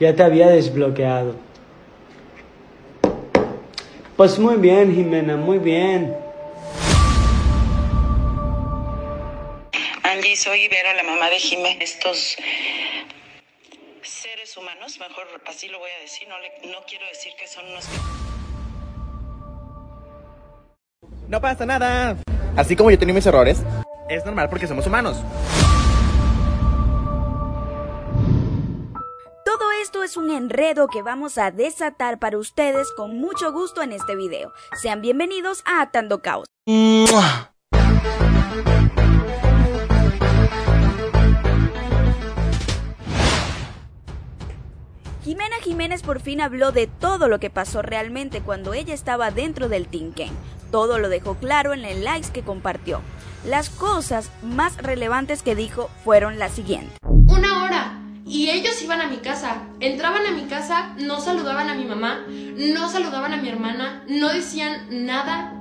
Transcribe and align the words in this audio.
Ya 0.00 0.14
te 0.14 0.22
había 0.22 0.48
desbloqueado. 0.48 1.34
Pues 4.16 4.38
muy 4.38 4.56
bien, 4.56 4.94
Jimena, 4.94 5.36
muy 5.36 5.58
bien. 5.58 6.16
Angie, 10.02 10.36
soy 10.36 10.62
Ibero, 10.64 10.92
la 10.96 11.02
mamá 11.02 11.30
de 11.30 11.38
Jimena. 11.38 11.82
Estos 11.82 12.36
seres 14.02 14.56
humanos, 14.56 14.98
mejor 14.98 15.24
así 15.46 15.68
lo 15.68 15.78
voy 15.78 15.90
a 15.98 16.02
decir, 16.02 16.26
no, 16.28 16.38
le- 16.38 16.72
no 16.72 16.78
quiero 16.88 17.04
decir 17.06 17.32
que 17.38 17.46
son 17.46 17.64
unos... 17.68 17.84
No 21.28 21.40
pasa 21.40 21.66
nada. 21.66 22.16
Así 22.56 22.74
como 22.74 22.90
yo 22.90 22.98
tengo 22.98 23.12
mis 23.14 23.26
errores, 23.26 23.62
es 24.08 24.24
normal 24.24 24.48
porque 24.48 24.66
somos 24.66 24.86
humanos. 24.86 25.18
Es 30.08 30.16
un 30.16 30.30
enredo 30.30 30.88
que 30.88 31.02
vamos 31.02 31.36
a 31.36 31.50
desatar 31.50 32.18
para 32.18 32.38
ustedes 32.38 32.90
con 32.96 33.20
mucho 33.20 33.52
gusto 33.52 33.82
en 33.82 33.92
este 33.92 34.16
video. 34.16 34.54
Sean 34.80 35.02
bienvenidos 35.02 35.62
a 35.66 35.82
Atando 35.82 36.22
Caos. 36.22 36.46
Jimena 45.24 45.56
Jiménez 45.62 46.02
por 46.02 46.20
fin 46.20 46.40
habló 46.40 46.72
de 46.72 46.86
todo 46.86 47.28
lo 47.28 47.38
que 47.38 47.50
pasó 47.50 47.82
realmente 47.82 48.40
cuando 48.40 48.72
ella 48.72 48.94
estaba 48.94 49.30
dentro 49.30 49.68
del 49.68 49.88
Tinken. 49.88 50.30
Todo 50.70 50.98
lo 50.98 51.10
dejó 51.10 51.34
claro 51.34 51.74
en 51.74 51.84
el 51.84 52.02
likes 52.02 52.30
que 52.32 52.40
compartió. 52.40 53.02
Las 53.44 53.68
cosas 53.68 54.30
más 54.40 54.78
relevantes 54.78 55.42
que 55.42 55.54
dijo 55.54 55.90
fueron 56.02 56.38
las 56.38 56.52
siguientes. 56.52 56.96
Una 57.04 57.64
hora. 57.64 57.67
Y 58.28 58.50
ellos 58.50 58.82
iban 58.82 59.00
a 59.00 59.08
mi 59.08 59.16
casa. 59.16 59.62
Entraban 59.80 60.26
a 60.26 60.32
mi 60.32 60.42
casa, 60.42 60.94
no 60.98 61.18
saludaban 61.18 61.70
a 61.70 61.74
mi 61.74 61.84
mamá, 61.84 62.26
no 62.28 62.90
saludaban 62.90 63.32
a 63.32 63.38
mi 63.38 63.48
hermana, 63.48 64.04
no 64.06 64.28
decían 64.28 65.06
nada. 65.06 65.54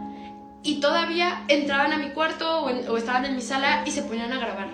Y 0.64 0.82
todavía 0.82 1.46
entraban 1.48 1.94
a 1.94 1.98
mi 1.98 2.10
cuarto 2.10 2.66
o, 2.66 2.98
estaban 2.98 3.24
en 3.24 3.36
mi 3.36 3.42
sala 3.42 3.84
y 3.86 3.92
se 3.92 4.04
ponían 4.04 4.34
a 4.34 4.40
grabar. 4.40 4.68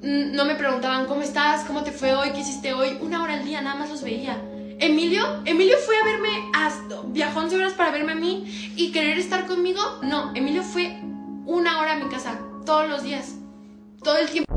No 0.00 0.46
me 0.46 0.54
preguntaban 0.54 1.06
cómo 1.06 1.20
estás, 1.20 1.64
cómo 1.64 1.82
te 1.82 1.92
fue 1.92 2.14
hoy, 2.14 2.30
qué 2.30 2.40
hiciste 2.40 2.72
hoy. 2.72 2.96
Una 3.02 3.22
hora 3.22 3.34
al 3.34 3.44
día, 3.44 3.60
nada 3.60 3.76
más 3.76 3.90
los 3.90 4.02
veía. 4.02 4.40
Emilio, 4.80 5.42
Emilio 5.44 5.76
fue 5.84 5.96
a 5.98 6.04
verme, 6.04 6.50
hasta, 6.54 7.02
viajó 7.06 7.40
11 7.40 7.56
horas 7.56 7.72
para 7.74 7.90
verme 7.90 8.12
a 8.12 8.16
mí 8.16 8.72
y 8.76 8.92
querer 8.92 9.18
estar 9.18 9.46
conmigo. 9.46 9.80
No, 10.02 10.34
Emilio 10.34 10.62
fue 10.62 10.98
una 11.46 11.80
hora 11.80 11.92
a 11.92 11.96
mi 11.96 12.08
casa, 12.08 12.40
todos 12.64 12.88
los 12.88 13.02
días, 13.02 13.34
todo 14.02 14.16
el 14.16 14.28
tiempo. 14.30 14.53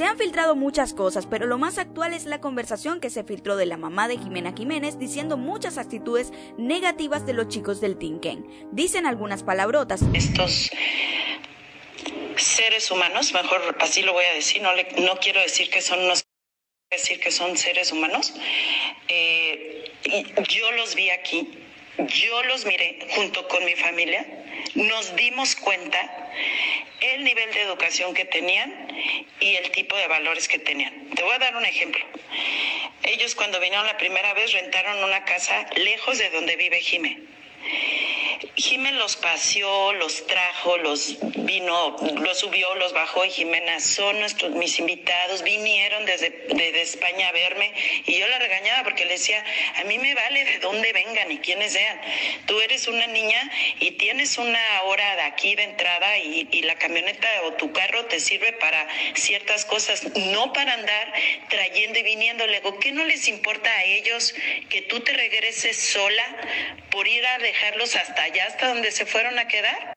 Se 0.00 0.06
han 0.06 0.16
filtrado 0.16 0.56
muchas 0.56 0.94
cosas, 0.94 1.26
pero 1.26 1.44
lo 1.44 1.58
más 1.58 1.76
actual 1.76 2.14
es 2.14 2.24
la 2.24 2.40
conversación 2.40 3.02
que 3.02 3.10
se 3.10 3.22
filtró 3.22 3.56
de 3.56 3.66
la 3.66 3.76
mamá 3.76 4.08
de 4.08 4.16
Jimena 4.16 4.54
Jiménez 4.56 4.98
diciendo 4.98 5.36
muchas 5.36 5.76
actitudes 5.76 6.32
negativas 6.56 7.26
de 7.26 7.34
los 7.34 7.48
chicos 7.48 7.82
del 7.82 7.98
Tinken. 7.98 8.46
Dicen 8.72 9.04
algunas 9.04 9.42
palabrotas. 9.42 10.00
Estos 10.14 10.70
seres 12.36 12.90
humanos, 12.90 13.34
mejor 13.34 13.76
así 13.80 14.00
lo 14.00 14.14
voy 14.14 14.24
a 14.24 14.32
decir, 14.32 14.62
no, 14.62 15.16
quiero 15.20 15.38
decir 15.42 15.68
que 15.68 15.82
son 15.82 15.98
unos 16.00 16.24
decir 16.90 17.20
que 17.20 17.30
son 17.30 17.58
seres 17.58 17.92
humanos. 17.92 18.32
Eh, 19.06 19.84
yo 20.48 20.72
los 20.72 20.94
vi 20.94 21.10
aquí, 21.10 21.46
yo 21.98 22.42
los 22.44 22.64
miré 22.64 23.06
junto 23.10 23.46
con 23.48 23.62
mi 23.66 23.74
familia, 23.74 24.26
nos 24.76 25.14
dimos 25.14 25.56
cuenta 25.56 26.30
el 27.00 27.22
nivel 27.22 27.52
de 27.52 27.62
educación 27.64 28.14
que 28.14 28.24
tenían 28.24 28.79
y 29.40 29.56
el 29.56 29.70
tipo 29.70 29.96
de 29.96 30.06
valores 30.06 30.48
que 30.48 30.58
tenían. 30.58 31.10
Te 31.14 31.22
voy 31.22 31.34
a 31.34 31.38
dar 31.38 31.56
un 31.56 31.64
ejemplo. 31.64 32.04
Ellos 33.02 33.34
cuando 33.34 33.60
vinieron 33.60 33.86
la 33.86 33.96
primera 33.96 34.34
vez 34.34 34.52
rentaron 34.52 35.02
una 35.02 35.24
casa 35.24 35.66
lejos 35.76 36.18
de 36.18 36.30
donde 36.30 36.56
vive 36.56 36.80
Jime. 36.80 37.18
Jimena 38.60 38.98
los 38.98 39.16
paseó, 39.16 39.92
los 39.94 40.26
trajo, 40.26 40.76
los 40.76 41.16
vino, 41.20 41.96
los 42.16 42.38
subió, 42.38 42.74
los 42.74 42.92
bajó 42.92 43.24
y 43.24 43.30
Jimena 43.30 43.80
son 43.80 44.20
nuestros 44.20 44.52
mis 44.52 44.78
invitados, 44.78 45.42
vinieron 45.42 46.04
desde, 46.04 46.30
desde 46.48 46.82
España 46.82 47.28
a 47.28 47.32
verme 47.32 47.72
y 48.06 48.18
yo 48.18 48.28
la 48.28 48.38
regañaba 48.38 48.84
porque 48.84 49.06
le 49.06 49.12
decía, 49.12 49.42
a 49.76 49.84
mí 49.84 49.98
me 49.98 50.14
vale 50.14 50.44
de 50.44 50.58
dónde 50.58 50.92
vengan 50.92 51.32
y 51.32 51.38
quiénes 51.38 51.72
sean. 51.72 52.00
Tú 52.46 52.60
eres 52.60 52.86
una 52.86 53.06
niña 53.06 53.50
y 53.78 53.92
tienes 53.92 54.36
una 54.36 54.60
hora 54.84 55.16
de 55.16 55.22
aquí 55.22 55.54
de 55.54 55.64
entrada 55.64 56.18
y, 56.18 56.46
y 56.50 56.62
la 56.62 56.76
camioneta 56.76 57.28
o 57.44 57.54
tu 57.54 57.72
carro 57.72 58.04
te 58.06 58.20
sirve 58.20 58.52
para 58.54 58.86
ciertas 59.14 59.64
cosas, 59.64 60.04
no 60.16 60.52
para 60.52 60.74
andar 60.74 61.12
trayendo 61.48 61.98
y 61.98 62.02
viniendo. 62.02 62.46
Le 62.46 62.60
digo, 62.60 62.78
¿qué 62.78 62.92
no 62.92 63.04
les 63.04 63.26
importa 63.28 63.70
a 63.70 63.84
ellos 63.84 64.34
que 64.68 64.82
tú 64.82 65.00
te 65.00 65.12
regreses 65.12 65.76
sola 65.76 66.24
por 66.90 67.06
ir 67.06 67.24
a 67.24 67.38
dejarlos 67.38 67.96
hasta 67.96 68.22
allá, 68.24 68.49
hasta 68.50 68.68
donde 68.68 68.90
se 68.90 69.06
fueron 69.06 69.38
a 69.38 69.46
quedar? 69.46 69.94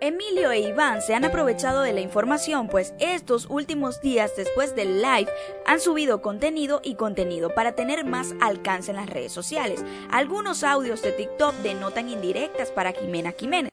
Emilio 0.00 0.50
e 0.50 0.60
Iván 0.60 1.00
se 1.00 1.14
han 1.14 1.24
aprovechado 1.24 1.80
de 1.80 1.92
la 1.92 2.00
información, 2.00 2.68
pues 2.68 2.92
estos 2.98 3.46
últimos 3.48 4.02
días 4.02 4.32
después 4.36 4.74
del 4.74 5.00
live 5.00 5.30
han 5.66 5.80
subido 5.80 6.20
contenido 6.20 6.80
y 6.84 6.96
contenido 6.96 7.54
para 7.54 7.72
tener 7.72 8.04
más 8.04 8.34
alcance 8.40 8.90
en 8.90 8.98
las 8.98 9.08
redes 9.08 9.32
sociales. 9.32 9.82
Algunos 10.10 10.62
audios 10.62 11.00
de 11.00 11.12
TikTok 11.12 11.54
denotan 11.56 12.10
indirectas 12.10 12.70
para 12.70 12.92
Jimena 12.92 13.32
Jiménez. 13.38 13.70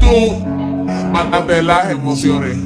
Tú 0.00 0.38
mataste 1.10 1.62
las 1.62 1.90
emociones. 1.90 2.56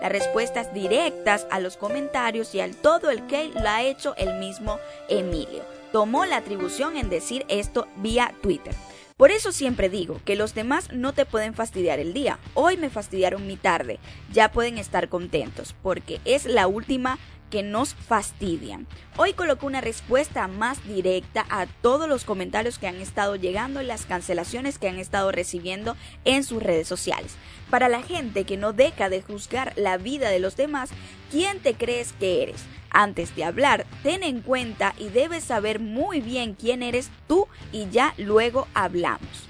las 0.00 0.12
respuestas 0.12 0.72
directas 0.72 1.48
a 1.50 1.58
los 1.58 1.76
comentarios 1.76 2.54
y 2.54 2.60
al 2.60 2.76
todo 2.76 3.10
el 3.10 3.26
que 3.26 3.48
lo 3.48 3.68
ha 3.68 3.82
hecho 3.82 4.14
el 4.16 4.38
mismo 4.38 4.78
Emilio. 5.08 5.64
Tomó 5.96 6.26
la 6.26 6.36
atribución 6.36 6.98
en 6.98 7.08
decir 7.08 7.46
esto 7.48 7.88
vía 7.96 8.34
Twitter. 8.42 8.74
Por 9.16 9.30
eso 9.30 9.50
siempre 9.50 9.88
digo 9.88 10.20
que 10.26 10.36
los 10.36 10.54
demás 10.54 10.92
no 10.92 11.14
te 11.14 11.24
pueden 11.24 11.54
fastidiar 11.54 12.00
el 12.00 12.12
día. 12.12 12.38
Hoy 12.52 12.76
me 12.76 12.90
fastidiaron 12.90 13.46
mi 13.46 13.56
tarde. 13.56 13.98
Ya 14.30 14.52
pueden 14.52 14.76
estar 14.76 15.08
contentos 15.08 15.74
porque 15.82 16.20
es 16.26 16.44
la 16.44 16.66
última 16.66 17.18
que 17.48 17.62
nos 17.62 17.94
fastidian. 17.94 18.86
Hoy 19.16 19.32
colocó 19.32 19.66
una 19.66 19.80
respuesta 19.80 20.48
más 20.48 20.86
directa 20.86 21.46
a 21.48 21.64
todos 21.64 22.10
los 22.10 22.24
comentarios 22.24 22.78
que 22.78 22.88
han 22.88 22.96
estado 22.96 23.36
llegando 23.36 23.80
y 23.80 23.86
las 23.86 24.04
cancelaciones 24.04 24.78
que 24.78 24.90
han 24.90 24.98
estado 24.98 25.32
recibiendo 25.32 25.96
en 26.26 26.44
sus 26.44 26.62
redes 26.62 26.88
sociales. 26.88 27.36
Para 27.70 27.88
la 27.88 28.02
gente 28.02 28.44
que 28.44 28.58
no 28.58 28.74
deja 28.74 29.08
de 29.08 29.22
juzgar 29.22 29.72
la 29.76 29.96
vida 29.96 30.28
de 30.28 30.40
los 30.40 30.56
demás, 30.56 30.90
¿quién 31.30 31.60
te 31.60 31.72
crees 31.72 32.12
que 32.12 32.42
eres? 32.42 32.62
Antes 32.98 33.36
de 33.36 33.44
hablar, 33.44 33.84
ten 34.02 34.22
en 34.22 34.40
cuenta 34.40 34.94
y 34.96 35.10
debes 35.10 35.44
saber 35.44 35.80
muy 35.80 36.22
bien 36.22 36.54
quién 36.54 36.82
eres 36.82 37.10
tú 37.28 37.46
y 37.70 37.90
ya 37.90 38.14
luego 38.16 38.68
hablamos. 38.72 39.46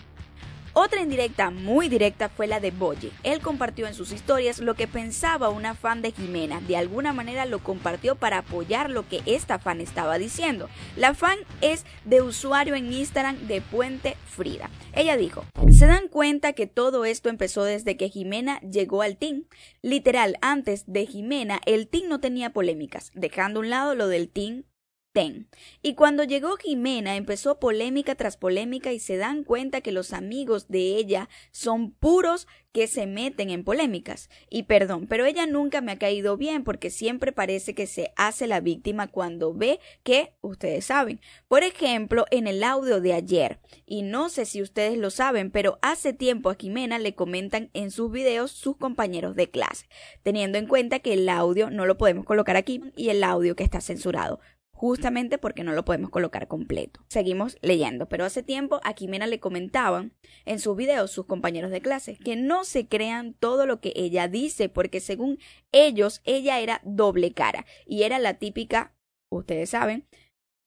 Otra 0.78 1.00
indirecta 1.00 1.50
muy 1.50 1.88
directa 1.88 2.28
fue 2.28 2.46
la 2.46 2.60
de 2.60 2.70
Boye. 2.70 3.10
Él 3.22 3.40
compartió 3.40 3.86
en 3.86 3.94
sus 3.94 4.12
historias 4.12 4.58
lo 4.58 4.74
que 4.74 4.86
pensaba 4.86 5.48
una 5.48 5.74
fan 5.74 6.02
de 6.02 6.12
Jimena. 6.12 6.60
De 6.60 6.76
alguna 6.76 7.14
manera 7.14 7.46
lo 7.46 7.60
compartió 7.60 8.14
para 8.14 8.40
apoyar 8.40 8.90
lo 8.90 9.08
que 9.08 9.22
esta 9.24 9.58
fan 9.58 9.80
estaba 9.80 10.18
diciendo. 10.18 10.68
La 10.94 11.14
fan 11.14 11.38
es 11.62 11.86
de 12.04 12.20
usuario 12.20 12.74
en 12.74 12.92
Instagram 12.92 13.38
de 13.46 13.62
Puente 13.62 14.18
Frida. 14.26 14.68
Ella 14.92 15.16
dijo, 15.16 15.46
se 15.70 15.86
dan 15.86 16.08
cuenta 16.08 16.52
que 16.52 16.66
todo 16.66 17.06
esto 17.06 17.30
empezó 17.30 17.64
desde 17.64 17.96
que 17.96 18.10
Jimena 18.10 18.60
llegó 18.60 19.00
al 19.00 19.16
team. 19.16 19.44
Literal, 19.80 20.36
antes 20.42 20.84
de 20.86 21.06
Jimena 21.06 21.58
el 21.64 21.88
team 21.88 22.10
no 22.10 22.20
tenía 22.20 22.50
polémicas, 22.50 23.12
dejando 23.14 23.60
a 23.60 23.62
un 23.62 23.70
lado 23.70 23.94
lo 23.94 24.08
del 24.08 24.28
team 24.28 24.64
Y 25.82 25.94
cuando 25.94 26.24
llegó 26.24 26.56
Jimena 26.56 27.16
empezó 27.16 27.58
polémica 27.58 28.16
tras 28.16 28.36
polémica 28.36 28.92
y 28.92 28.98
se 28.98 29.16
dan 29.16 29.44
cuenta 29.44 29.80
que 29.80 29.92
los 29.92 30.12
amigos 30.12 30.68
de 30.68 30.96
ella 30.96 31.30
son 31.52 31.92
puros 31.92 32.46
que 32.72 32.86
se 32.86 33.06
meten 33.06 33.48
en 33.48 33.64
polémicas. 33.64 34.28
Y 34.50 34.64
perdón, 34.64 35.06
pero 35.06 35.24
ella 35.24 35.46
nunca 35.46 35.80
me 35.80 35.92
ha 35.92 35.98
caído 35.98 36.36
bien 36.36 36.62
porque 36.62 36.90
siempre 36.90 37.32
parece 37.32 37.74
que 37.74 37.86
se 37.86 38.12
hace 38.16 38.46
la 38.46 38.60
víctima 38.60 39.06
cuando 39.06 39.54
ve 39.54 39.80
que 40.02 40.34
ustedes 40.42 40.84
saben. 40.84 41.22
Por 41.48 41.62
ejemplo, 41.62 42.26
en 42.30 42.46
el 42.46 42.62
audio 42.62 43.00
de 43.00 43.14
ayer, 43.14 43.60
y 43.86 44.02
no 44.02 44.28
sé 44.28 44.44
si 44.44 44.60
ustedes 44.60 44.98
lo 44.98 45.08
saben, 45.08 45.50
pero 45.50 45.78
hace 45.80 46.12
tiempo 46.12 46.50
a 46.50 46.56
Jimena 46.56 46.98
le 46.98 47.14
comentan 47.14 47.70
en 47.72 47.90
sus 47.90 48.12
videos 48.12 48.50
sus 48.50 48.76
compañeros 48.76 49.34
de 49.34 49.48
clase, 49.48 49.88
teniendo 50.22 50.58
en 50.58 50.66
cuenta 50.66 50.98
que 50.98 51.14
el 51.14 51.26
audio 51.30 51.70
no 51.70 51.86
lo 51.86 51.96
podemos 51.96 52.26
colocar 52.26 52.56
aquí 52.56 52.82
y 52.94 53.08
el 53.08 53.24
audio 53.24 53.56
que 53.56 53.64
está 53.64 53.80
censurado 53.80 54.40
justamente 54.76 55.38
porque 55.38 55.64
no 55.64 55.72
lo 55.72 55.86
podemos 55.86 56.10
colocar 56.10 56.48
completo. 56.48 57.00
Seguimos 57.08 57.56
leyendo, 57.62 58.10
pero 58.10 58.26
hace 58.26 58.42
tiempo 58.42 58.78
a 58.84 58.92
Jimena 58.92 59.26
le 59.26 59.40
comentaban 59.40 60.12
en 60.44 60.60
sus 60.60 60.76
videos 60.76 61.10
sus 61.10 61.24
compañeros 61.24 61.70
de 61.70 61.80
clase 61.80 62.18
que 62.18 62.36
no 62.36 62.64
se 62.64 62.86
crean 62.86 63.32
todo 63.32 63.64
lo 63.64 63.80
que 63.80 63.94
ella 63.96 64.28
dice, 64.28 64.68
porque 64.68 65.00
según 65.00 65.38
ellos 65.72 66.20
ella 66.24 66.60
era 66.60 66.82
doble 66.84 67.32
cara 67.32 67.64
y 67.86 68.02
era 68.02 68.18
la 68.18 68.34
típica, 68.34 68.94
ustedes 69.30 69.70
saben, 69.70 70.06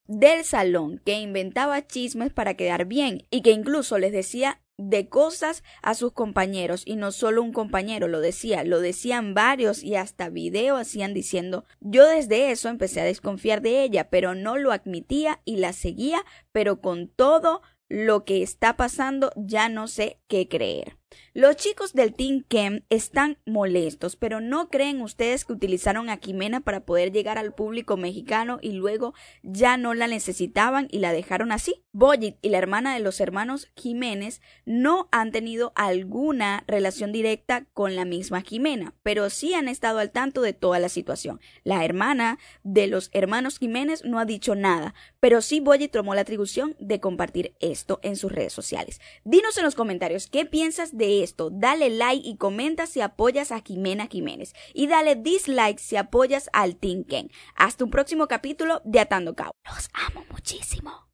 del 0.07 0.43
salón 0.43 0.99
que 1.05 1.19
inventaba 1.19 1.85
chismes 1.85 2.33
para 2.33 2.55
quedar 2.55 2.85
bien 2.85 3.27
y 3.29 3.43
que 3.43 3.51
incluso 3.51 3.99
les 3.99 4.11
decía 4.11 4.59
de 4.79 5.09
cosas 5.09 5.63
a 5.81 5.93
sus 5.93 6.13
compañeros 6.13 6.83
y 6.85 6.95
no 6.95 7.11
solo 7.11 7.43
un 7.43 7.51
compañero 7.51 8.07
lo 8.07 8.21
decía, 8.21 8.63
lo 8.63 8.79
decían 8.79 9.33
varios 9.33 9.83
y 9.83 9.95
hasta 9.95 10.29
video 10.29 10.77
hacían 10.77 11.13
diciendo 11.13 11.65
yo 11.81 12.07
desde 12.07 12.51
eso 12.51 12.69
empecé 12.69 13.01
a 13.01 13.05
desconfiar 13.05 13.61
de 13.61 13.83
ella, 13.83 14.09
pero 14.09 14.35
no 14.35 14.57
lo 14.57 14.71
admitía 14.71 15.41
y 15.43 15.57
la 15.57 15.73
seguía, 15.73 16.23
pero 16.51 16.79
con 16.79 17.09
todo 17.09 17.61
lo 17.89 18.23
que 18.23 18.41
está 18.41 18.77
pasando 18.77 19.31
ya 19.35 19.67
no 19.67 19.87
sé 19.87 20.21
qué 20.27 20.47
creer. 20.47 20.98
Los 21.33 21.55
chicos 21.55 21.93
del 21.93 22.13
Team 22.13 22.43
Kem 22.47 22.81
están 22.89 23.37
molestos, 23.45 24.15
pero 24.15 24.41
¿no 24.41 24.69
creen 24.69 25.01
ustedes 25.01 25.45
que 25.45 25.53
utilizaron 25.53 26.09
a 26.09 26.17
Jimena 26.17 26.59
para 26.59 26.85
poder 26.85 27.11
llegar 27.11 27.37
al 27.37 27.53
público 27.53 27.97
mexicano 27.97 28.59
y 28.61 28.73
luego 28.73 29.13
ya 29.41 29.77
no 29.77 29.93
la 29.93 30.07
necesitaban 30.07 30.87
y 30.91 30.99
la 30.99 31.13
dejaron 31.13 31.51
así? 31.51 31.83
Boyit 31.91 32.37
y 32.41 32.49
la 32.49 32.57
hermana 32.57 32.93
de 32.93 32.99
los 32.99 33.19
hermanos 33.19 33.71
Jiménez 33.75 34.41
no 34.65 35.07
han 35.11 35.31
tenido 35.31 35.71
alguna 35.75 36.63
relación 36.67 37.11
directa 37.11 37.65
con 37.73 37.95
la 37.95 38.05
misma 38.05 38.41
Jimena, 38.41 38.93
pero 39.01 39.29
sí 39.29 39.53
han 39.53 39.67
estado 39.67 39.99
al 39.99 40.11
tanto 40.11 40.41
de 40.41 40.53
toda 40.53 40.79
la 40.79 40.89
situación. 40.89 41.39
La 41.63 41.85
hermana 41.85 42.37
de 42.63 42.87
los 42.87 43.09
hermanos 43.13 43.59
Jiménez 43.59 44.03
no 44.03 44.19
ha 44.19 44.25
dicho 44.25 44.55
nada, 44.55 44.93
pero 45.19 45.41
sí 45.41 45.59
Boyit 45.59 45.91
tomó 45.91 46.15
la 46.15 46.21
atribución 46.21 46.75
de 46.79 46.99
compartir 46.99 47.55
esto 47.59 47.99
en 48.03 48.15
sus 48.15 48.31
redes 48.31 48.53
sociales. 48.53 48.99
Dinos 49.23 49.57
en 49.57 49.63
los 49.63 49.75
comentarios 49.75 50.27
qué 50.27 50.45
piensas 50.45 50.97
de 50.97 50.98
esto, 51.05 51.49
dale 51.51 51.89
like 51.89 52.27
y 52.27 52.37
comenta 52.37 52.87
si 52.87 53.01
apoyas 53.01 53.51
a 53.51 53.61
Jimena 53.61 54.07
Jiménez 54.07 54.53
y 54.73 54.87
dale 54.87 55.15
dislike 55.15 55.79
si 55.79 55.97
apoyas 55.97 56.49
al 56.53 56.75
Team 56.75 57.03
Ken. 57.03 57.29
Hasta 57.55 57.83
un 57.83 57.91
próximo 57.91 58.27
capítulo 58.27 58.81
de 58.85 58.99
Atando 58.99 59.35
Cabo. 59.35 59.51
Los 59.65 59.89
amo 59.93 60.25
muchísimo. 60.31 61.09